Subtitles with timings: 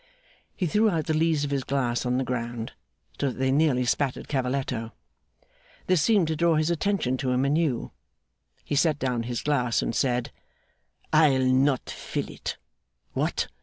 [0.55, 2.73] He threw out the lees of his glass on the ground,
[3.19, 4.93] so that they nearly spattered Cavalletto.
[5.85, 7.91] This seemed to draw his attention to him anew.
[8.65, 10.31] He set down his glass and said:
[11.13, 12.57] 'I'll not fill it.
[13.13, 13.47] What!